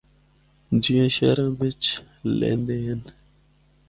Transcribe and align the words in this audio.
جیّاں 0.81 1.09
شہراں 1.15 1.51
بچ 1.59 1.83
لیندے 2.37 2.77
ہن۔ 2.85 2.99